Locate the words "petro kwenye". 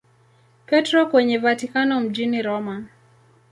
0.65-1.37